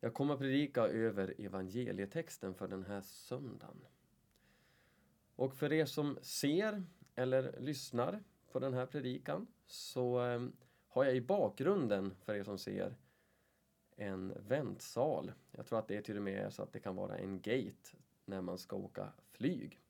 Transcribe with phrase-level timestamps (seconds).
[0.00, 3.86] Jag kommer att predika över evangelietexten för den här söndagen.
[5.36, 6.84] Och för er som ser
[7.14, 10.46] eller lyssnar på den här predikan så eh,
[10.88, 12.96] har jag i bakgrunden, för er som ser,
[13.96, 15.32] en väntsal.
[15.50, 17.96] Jag tror att det till och med är så att det kan vara en gate
[18.24, 19.80] när man ska åka flyg.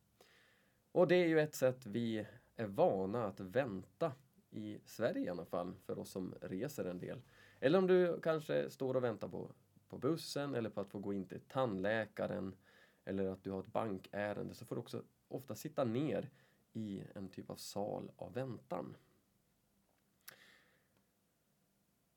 [0.93, 4.13] Och det är ju ett sätt vi är vana att vänta
[4.51, 7.23] i Sverige i alla fall, för oss som reser en del.
[7.61, 9.53] Eller om du kanske står och väntar på,
[9.91, 12.57] på bussen eller på att få gå in till tandläkaren
[13.05, 16.31] eller att du har ett bankärende så får du också ofta sitta ner
[16.73, 18.97] i en typ av sal av väntan.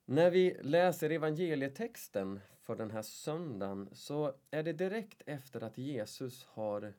[0.05, 6.45] När vi läser evangelietexten för den här söndagen så är det direkt efter att Jesus
[6.45, 6.93] har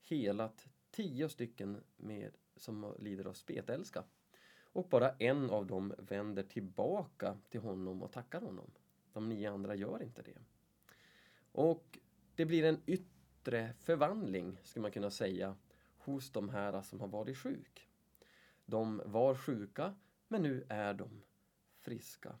[0.00, 4.04] helat tio stycken med, som lider av spetälska.
[4.62, 8.70] Och bara en av dem vänder tillbaka till honom och tackar honom.
[9.14, 10.38] De nio andra gör inte det.
[11.52, 11.98] Och
[12.34, 15.56] det blir en yttre förvandling, skulle man kunna säga,
[15.98, 17.88] hos de här som har varit sjuk.
[18.66, 19.94] De var sjuka,
[20.28, 21.22] men nu är de
[21.80, 22.38] friska.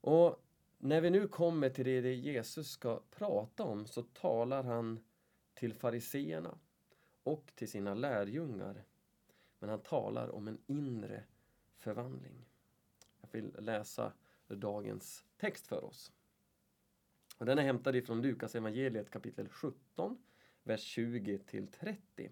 [0.00, 0.44] Och
[0.78, 5.00] när vi nu kommer till det Jesus ska prata om så talar han
[5.54, 6.58] till fariseerna
[7.22, 8.84] och till sina lärjungar.
[9.58, 11.24] Men han talar om en inre
[11.76, 12.46] förvandling.
[13.20, 14.12] Jag vill läsa
[14.54, 16.12] dagens text för oss.
[17.38, 20.18] Och den är hämtad ifrån Lukas evangeliet kapitel 17,
[20.62, 22.30] vers 20 till 30.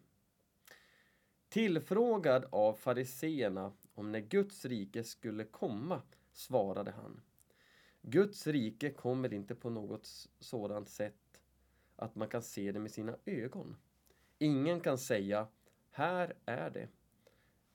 [1.48, 7.20] Tillfrågad av fariseerna om när Guds rike skulle komma svarade han
[8.09, 10.06] Guds rike kommer inte på något
[10.39, 11.41] sådant sätt
[11.97, 13.77] att man kan se det med sina ögon.
[14.39, 15.48] Ingen kan säga
[15.91, 16.89] här är det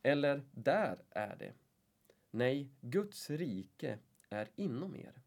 [0.04, 1.54] eller där är det.
[2.32, 4.00] Nej, Guds rike
[4.32, 5.22] är inom er.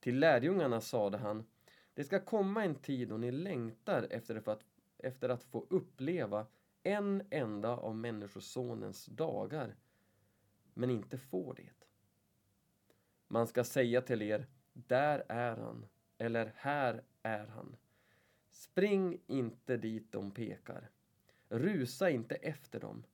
[0.00, 1.46] Till lärjungarna sade han
[1.94, 4.64] Det ska komma en tid då ni längtar efter att,
[4.98, 6.46] efter att få uppleva
[6.82, 9.76] en enda av Människosonens dagar
[10.74, 11.86] men inte får det.
[13.28, 15.86] Man ska säga till er, där är han,
[16.18, 17.76] eller här är han.
[18.50, 20.90] Spring inte dit de pekar.
[21.48, 23.04] Rusa inte efter dem.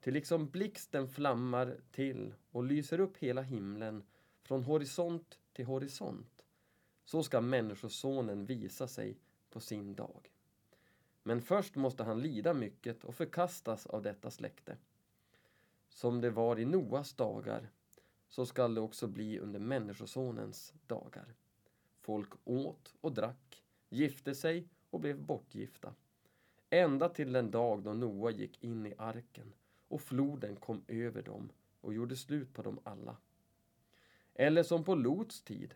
[0.00, 4.02] Till liksom blixten flammar till och lyser upp hela himlen
[4.46, 6.44] från horisont till horisont.
[7.04, 9.18] Så ska Människosonen visa sig
[9.50, 10.32] på sin dag.
[11.22, 14.76] Men först måste han lida mycket och förkastas av detta släkte.
[15.88, 17.70] Som det var i Noas dagar,
[18.28, 21.34] så skall det också bli under Människosonens dagar.
[22.00, 25.94] Folk åt och drack, gifte sig och blev bortgifta.
[26.70, 29.52] Ända till den dag då Noa gick in i arken
[29.88, 33.16] och floden kom över dem och gjorde slut på dem alla.
[34.38, 35.74] Eller som på Lots tid.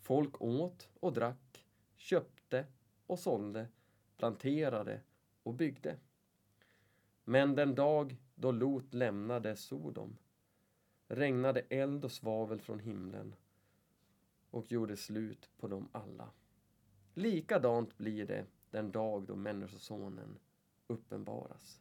[0.00, 1.66] Folk åt och drack,
[1.96, 2.66] köpte
[3.06, 3.68] och sålde,
[4.16, 5.00] planterade
[5.42, 5.96] och byggde.
[7.24, 10.16] Men den dag då Lot lämnade Sodom
[11.08, 13.34] regnade eld och svavel från himlen
[14.50, 16.30] och gjorde slut på dem alla.
[17.14, 20.38] Likadant blir det den dag då Människosonen
[20.86, 21.80] uppenbaras.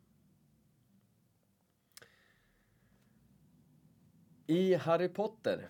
[4.47, 5.69] I Harry Potter,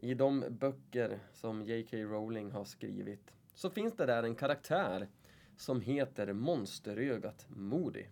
[0.00, 1.96] i de böcker som J.K.
[1.96, 5.08] Rowling har skrivit, så finns det där en karaktär
[5.56, 8.06] som heter Monsterögat Moody.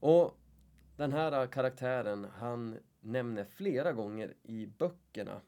[0.00, 0.38] Och
[0.96, 5.40] den här karaktären, han nämner flera gånger i böckerna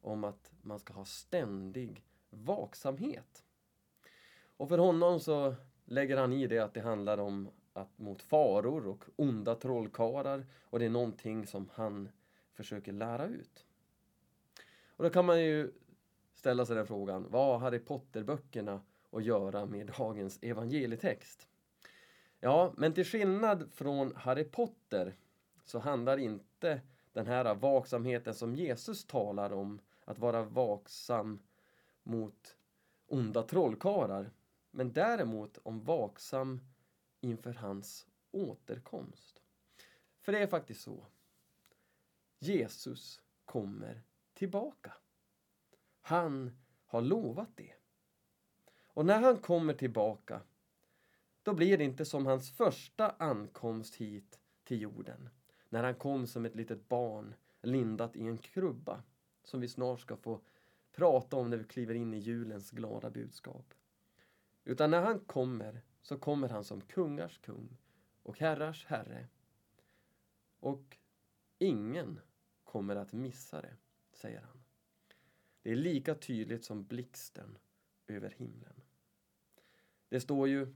[0.00, 3.44] om att man ska ha ständig vaksamhet.
[4.56, 5.54] Och för honom så
[5.84, 10.78] lägger han i det att det handlar om att mot faror och onda trollkarlar och
[10.78, 12.08] det är någonting som han
[12.52, 13.66] försöker lära ut.
[14.96, 15.72] Och då kan man ju
[16.34, 18.80] ställa sig den frågan, vad har Harry Potter-böckerna
[19.10, 21.48] att göra med dagens evangelietext?
[22.40, 25.16] Ja, men till skillnad från Harry Potter
[25.64, 26.80] så handlar inte
[27.12, 31.38] den här vaksamheten som Jesus talar om, att vara vaksam
[32.02, 32.56] mot
[33.06, 34.30] onda trollkarlar,
[34.70, 36.60] men däremot om vaksam
[37.20, 39.42] inför hans återkomst.
[40.20, 41.06] För det är faktiskt så.
[42.38, 44.02] Jesus kommer
[44.42, 44.92] tillbaka.
[46.00, 46.50] Han
[46.86, 47.72] har lovat det.
[48.86, 50.40] Och när han kommer tillbaka,
[51.42, 55.28] då blir det inte som hans första ankomst hit till jorden
[55.68, 59.02] när han kom som ett litet barn lindat i en krubba
[59.44, 60.40] som vi snart ska få
[60.92, 63.74] prata om när vi kliver in i julens glada budskap.
[64.64, 67.76] Utan när han kommer så kommer han som kungars kung
[68.22, 69.28] och herrars herre.
[70.60, 70.96] Och
[71.58, 72.20] ingen
[72.64, 73.76] kommer att missa det,
[74.22, 74.64] säger han.
[75.62, 77.58] Det är lika tydligt som blixten
[78.06, 78.82] över himlen.
[80.08, 80.74] Det står ju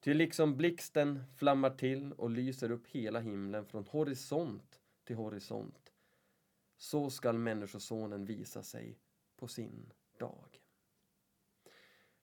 [0.00, 5.92] Ty liksom blixten flammar till och lyser upp hela himlen från horisont till horisont
[6.76, 8.98] så skall Människosonen visa sig
[9.36, 10.62] på sin dag.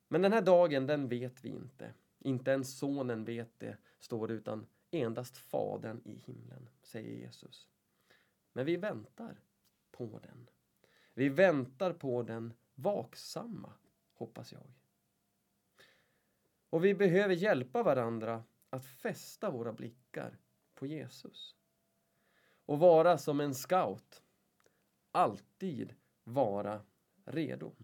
[0.07, 1.93] Men den här dagen, den vet vi inte.
[2.19, 7.69] Inte ens sonen vet det, står det, utan endast Fadern i himlen, säger Jesus.
[8.53, 9.39] Men vi väntar
[9.91, 10.49] på den.
[11.13, 13.73] Vi väntar på den vaksamma,
[14.13, 14.73] hoppas jag.
[16.69, 20.37] Och vi behöver hjälpa varandra att fästa våra blickar
[20.73, 21.55] på Jesus.
[22.65, 24.23] Och vara som en scout.
[25.11, 26.85] Alltid vara
[27.25, 27.75] redo.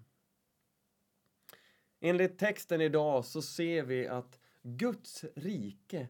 [1.99, 6.07] Enligt texten idag så ser vi att Guds rike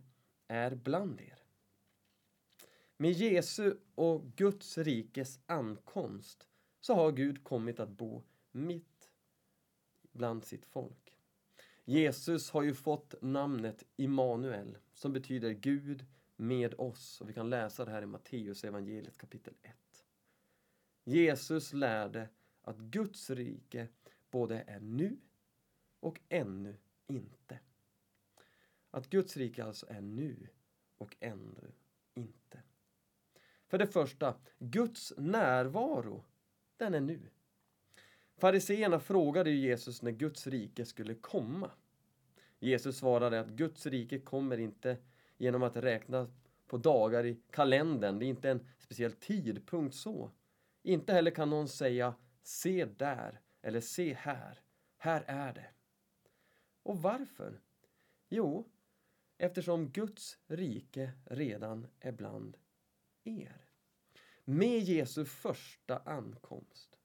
[0.47, 1.46] är bland er.
[2.97, 6.47] Med Jesu och Guds rikes ankomst
[6.79, 9.11] så har Gud kommit att bo mitt
[10.11, 11.17] bland sitt folk.
[11.85, 16.05] Jesus har ju fått namnet Immanuel som betyder Gud
[16.35, 17.21] med oss.
[17.21, 19.75] Och vi kan läsa det här i Matteus evangeliet kapitel 1.
[21.03, 22.29] Jesus lärde
[22.61, 23.87] att Guds rike
[24.31, 25.17] både är nu
[25.99, 26.77] och ännu
[27.07, 27.59] inte.
[28.91, 30.47] Att Guds rike alltså är nu
[30.97, 31.71] och ännu
[32.13, 32.61] inte.
[33.67, 36.23] För det första, Guds närvaro,
[36.77, 37.29] den är nu.
[38.37, 41.71] Fariseerna frågade Jesus när Guds rike skulle komma.
[42.59, 44.97] Jesus svarade att Guds rike kommer inte
[45.37, 46.27] genom att räkna
[46.67, 48.19] på dagar i kalendern.
[48.19, 50.31] Det är inte en speciell tidpunkt så.
[50.83, 54.59] Inte heller kan någon säga se där eller se här.
[54.97, 55.69] Här är det.
[56.83, 57.61] Och varför?
[58.29, 58.69] Jo,
[59.37, 62.57] eftersom Guds rike redan är bland
[63.27, 63.61] er.
[64.43, 66.99] Med Jesu första ankomst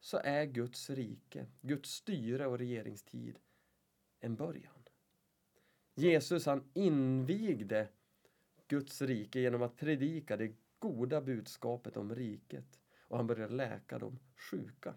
[0.00, 3.38] så är Guds rike, Guds styre och regeringstid
[4.20, 4.88] en början.
[5.94, 7.88] Jesus han invigde
[8.68, 14.18] Guds rike genom att predika det goda budskapet om riket och han började läka de
[14.36, 14.94] sjuka.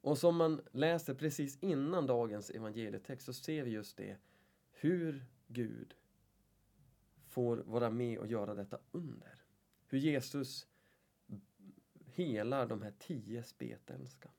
[0.00, 4.16] Och som man läser precis innan dagens evangelietext så ser vi just det,
[4.70, 5.94] hur Gud
[7.28, 9.42] får vara med och göra detta under.
[9.86, 10.66] Hur Jesus
[12.06, 14.30] helar de här tio spetälska.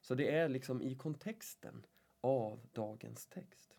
[0.00, 1.86] Så det är liksom i kontexten
[2.20, 3.76] av dagens text.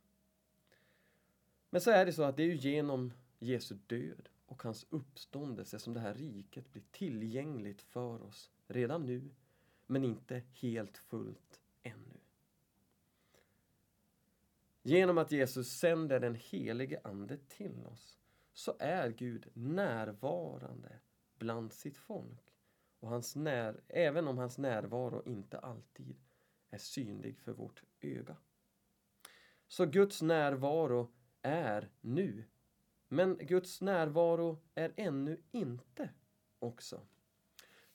[1.70, 5.94] Men så är det så att det är genom Jesu död och hans uppståndelse som
[5.94, 9.30] det här riket blir tillgängligt för oss redan nu,
[9.86, 12.17] men inte helt fullt ännu.
[14.88, 18.18] Genom att Jesus sänder den helige Ande till oss
[18.54, 21.00] så är Gud närvarande
[21.38, 22.54] bland sitt folk.
[23.00, 26.16] Och hans när, även om hans närvaro inte alltid
[26.70, 28.38] är synlig för vårt öga.
[29.68, 31.12] Så Guds närvaro
[31.42, 32.44] är nu.
[33.08, 36.10] Men Guds närvaro är ännu inte
[36.60, 37.02] också.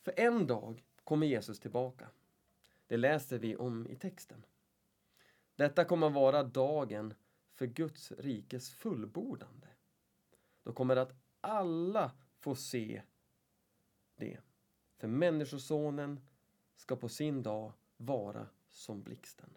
[0.01, 2.11] För en dag kommer Jesus tillbaka.
[2.87, 4.45] Det läser vi om i texten.
[5.57, 7.15] Detta kommer att vara dagen
[7.55, 9.67] för Guds rikes fullbordande.
[10.63, 13.03] Då kommer att alla få se
[14.17, 14.39] det.
[14.97, 16.21] För Människosonen
[16.75, 19.51] ska på sin dag vara som blixten.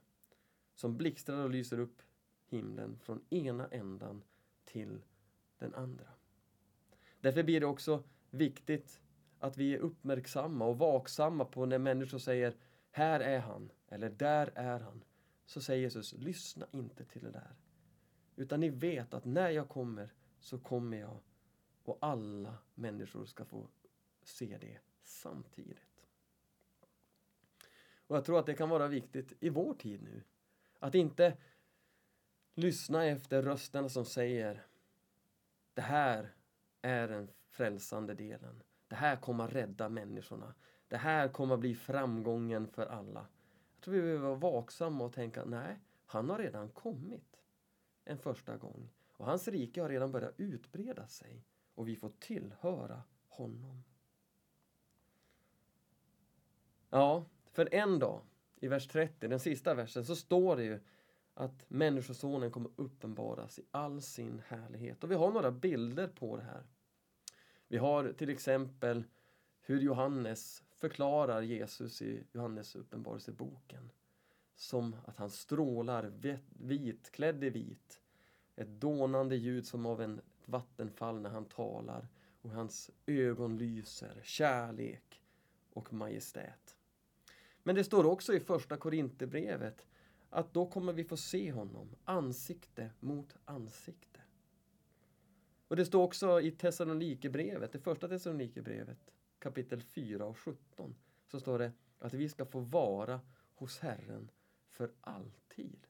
[0.73, 2.01] Som blixtrar och lyser upp
[2.45, 4.23] himlen från ena ändan
[4.63, 5.01] till
[5.57, 6.07] den andra.
[7.19, 9.01] Därför blir det också viktigt
[9.39, 12.55] att vi är uppmärksamma och vaksamma på när människor säger
[12.91, 15.03] här är han eller där är han.
[15.45, 17.55] Så säger Jesus, lyssna inte till det där.
[18.35, 21.19] Utan ni vet att när jag kommer så kommer jag
[21.83, 23.67] och alla människor ska få
[24.23, 26.07] se det samtidigt.
[28.07, 30.23] Och jag tror att det kan vara viktigt i vår tid nu.
[30.79, 31.37] Att inte
[32.53, 34.65] lyssna efter rösterna som säger
[35.73, 36.33] det här
[36.81, 38.63] är den frälsande delen.
[38.87, 40.53] Det här kommer att rädda människorna.
[40.87, 43.27] Det här kommer att bli framgången för alla
[43.85, 47.41] måste vi behöver vara vaksamma och tänka nej, han har redan kommit
[48.05, 48.89] en första gång.
[49.17, 53.83] Och hans rike har redan börjat utbreda sig och vi får tillhöra honom.
[56.89, 58.21] Ja, för en dag,
[58.55, 60.79] i vers 30, den sista versen, så står det ju
[61.33, 65.03] att Människosonen kommer uppenbaras i all sin härlighet.
[65.03, 66.63] Och vi har några bilder på det här.
[67.67, 69.03] Vi har till exempel
[69.61, 73.91] hur Johannes förklarar Jesus i Johannes uppenbarelseboken.
[74.55, 78.01] Som att han strålar vit, vitklädd i vit.
[78.55, 82.07] Ett dånande ljud som av en vattenfall när han talar.
[82.41, 85.23] och hans ögon lyser kärlek
[85.73, 86.75] och majestät.
[87.63, 89.85] Men det står också i första Korinthierbrevet
[90.29, 94.19] att då kommer vi få se honom ansikte mot ansikte.
[95.67, 99.11] Och det står också i Thessalonikerbrevet, det första Thessalonikerbrevet
[99.45, 103.21] kapitel 4 och 17 så står det att vi ska få vara
[103.55, 104.31] hos Herren
[104.69, 105.87] för alltid.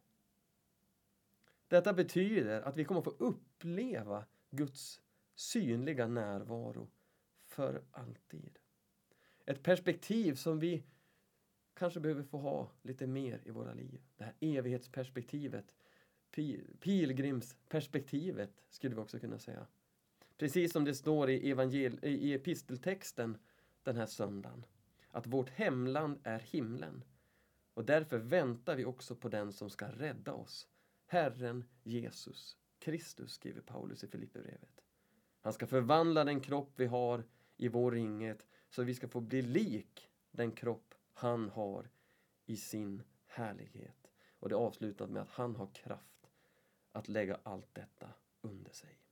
[1.67, 5.01] Detta betyder att vi kommer få uppleva Guds
[5.35, 6.87] synliga närvaro
[7.45, 8.59] för alltid.
[9.45, 10.83] Ett perspektiv som vi
[11.73, 14.01] kanske behöver få ha lite mer i våra liv.
[14.17, 15.75] Det här evighetsperspektivet.
[16.79, 19.67] Pilgrimsperspektivet skulle vi också kunna säga.
[20.37, 23.37] Precis som det står i, evangel i episteltexten
[23.83, 24.65] den här söndagen.
[25.11, 27.03] Att vårt hemland är himlen.
[27.73, 30.67] Och därför väntar vi också på den som ska rädda oss.
[31.07, 34.81] Herren Jesus Kristus, skriver Paulus i Filipperbrevet.
[35.41, 37.23] Han ska förvandla den kropp vi har
[37.57, 41.89] i vår ringhet så vi ska få bli lik den kropp han har
[42.45, 44.11] i sin härlighet.
[44.39, 46.29] Och det avslutas med att han har kraft
[46.91, 48.09] att lägga allt detta
[48.41, 49.04] under sig.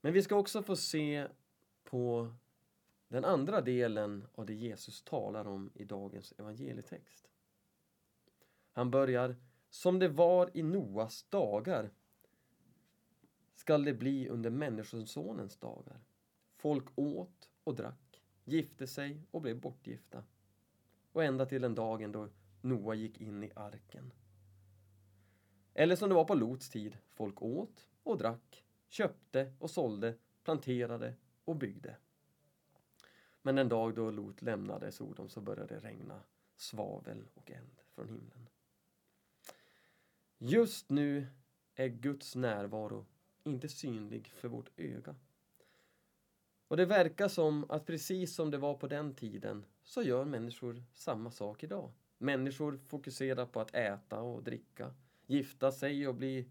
[0.00, 1.28] Men vi ska också få se
[1.84, 2.32] på
[3.08, 7.30] den andra delen av det Jesus talar om i dagens evangelietext.
[8.72, 9.36] Han börjar
[9.70, 11.90] Som det var i Noas dagar
[13.54, 16.00] skall det bli under Människosonens dagar.
[16.56, 20.24] Folk åt och drack, gifte sig och blev bortgifta.
[21.12, 22.28] Och ända till den dagen då
[22.60, 24.12] Noa gick in i arken.
[25.74, 26.98] Eller som det var på Lots tid.
[27.08, 31.14] Folk åt och drack, köpte och sålde, planterade
[31.44, 31.96] och byggde.
[33.42, 36.20] Men den dag då Lot lämnade Sodom så började det regna
[36.56, 38.48] svavel och eld från himlen.
[40.38, 41.26] Just nu
[41.74, 43.06] är Guds närvaro
[43.44, 45.16] inte synlig för vårt öga.
[46.68, 50.82] Och det verkar som att precis som det var på den tiden så gör människor
[50.92, 51.92] samma sak idag.
[52.18, 54.94] Människor fokuserar på att äta och dricka,
[55.26, 56.50] gifta sig och bli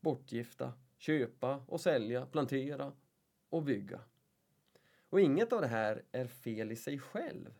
[0.00, 0.72] bortgifta,
[1.04, 2.92] köpa och sälja, plantera
[3.48, 4.00] och bygga.
[5.08, 7.54] Och inget av det här är fel i sig själv.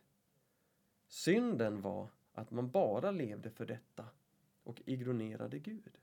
[1.07, 4.05] Synden var att man bara levde för detta
[4.63, 5.97] och ignorerade Gud.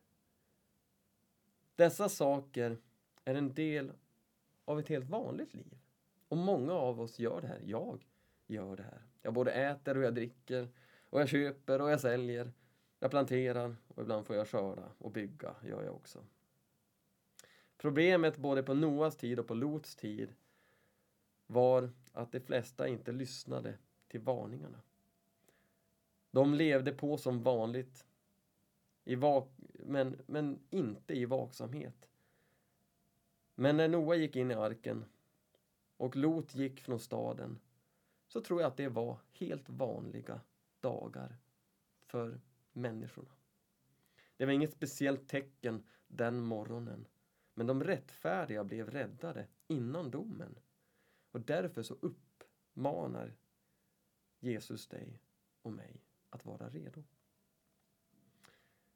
[1.76, 2.78] Dessa saker
[3.24, 3.92] är en del
[4.64, 5.78] av ett helt vanligt liv.
[6.28, 7.60] Och många av oss gör det här.
[7.64, 8.06] Jag
[8.46, 9.02] gör det här.
[9.22, 10.68] Jag både äter och jag dricker.
[11.10, 12.52] Och jag köper och jag säljer.
[12.98, 16.24] Jag planterar och ibland får jag skörda och bygga gör jag också.
[17.82, 20.34] Problemet både på Noas tid och på Lots tid
[21.46, 24.82] var att de flesta inte lyssnade till varningarna.
[26.30, 28.06] De levde på som vanligt
[29.04, 32.08] i vak men, men inte i vaksamhet.
[33.54, 35.04] Men när Noa gick in i arken
[35.96, 37.58] och Lot gick från staden
[38.28, 40.40] så tror jag att det var helt vanliga
[40.80, 41.36] dagar
[42.06, 42.40] för
[42.72, 43.30] människorna.
[44.36, 47.06] Det var inget speciellt tecken den morgonen.
[47.54, 50.58] Men de rättfärdiga blev räddade innan domen.
[51.30, 53.34] Och därför så uppmanar
[54.40, 55.20] Jesus dig
[55.62, 57.04] och mig att vara redo.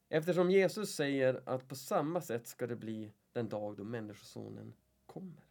[0.09, 4.75] Eftersom Jesus säger att på samma sätt ska det bli den dag då Människosonen
[5.07, 5.45] kommer.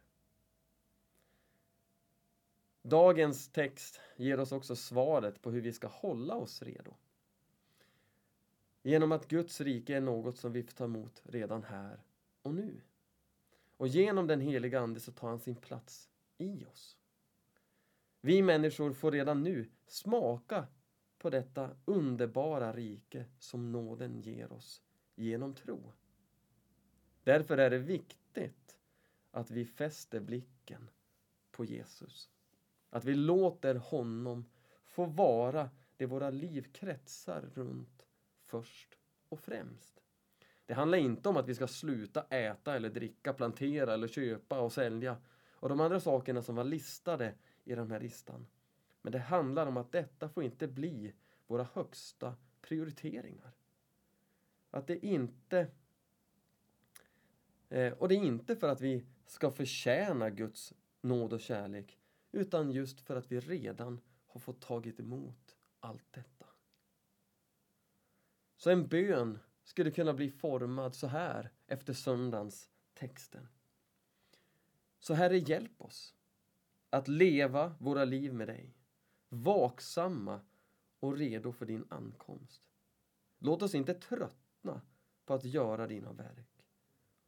[2.82, 6.94] Dagens text ger oss också svaret på hur vi ska hålla oss redo.
[8.82, 12.00] Genom att Guds rike är något som vi får ta emot redan här
[12.42, 12.80] och nu.
[13.76, 16.98] Och genom den heliga Ande så tar han sin plats i oss.
[18.20, 20.66] Vi människor får redan nu smaka
[21.18, 24.82] på detta underbara rike som nåden ger oss
[25.14, 25.92] genom tro.
[27.24, 28.78] Därför är det viktigt
[29.30, 30.90] att vi fäster blicken
[31.50, 32.30] på Jesus.
[32.90, 34.44] Att vi låter honom
[34.84, 38.06] få vara det våra liv kretsar runt
[38.44, 40.05] först och främst.
[40.66, 44.72] Det handlar inte om att vi ska sluta äta eller dricka, plantera eller köpa och
[44.72, 45.16] sälja
[45.52, 48.46] och de andra sakerna som var listade i den här listan.
[49.02, 51.12] Men det handlar om att detta får inte bli
[51.46, 53.52] våra högsta prioriteringar.
[54.70, 55.70] Att det inte...
[57.68, 61.98] Eh, och det är inte för att vi ska förtjäna Guds nåd och kärlek
[62.32, 66.46] utan just för att vi redan har fått tagit emot allt detta.
[68.56, 73.48] Så en bön skulle kunna bli formad så här efter söndagens texter.
[74.98, 76.14] Så Herre, hjälp oss
[76.90, 78.76] att leva våra liv med dig,
[79.28, 80.40] vaksamma
[81.00, 82.68] och redo för din ankomst.
[83.38, 84.82] Låt oss inte tröttna
[85.24, 86.66] på att göra dina verk.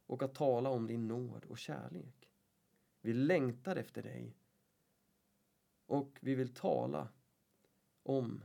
[0.05, 2.31] och att tala om din nåd och kärlek.
[3.01, 4.37] Vi längtar efter dig
[5.85, 7.07] och vi vill tala
[8.03, 8.43] om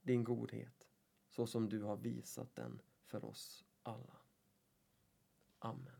[0.00, 0.88] din godhet
[1.28, 4.16] så som du har visat den för oss alla.
[5.58, 5.99] Amen.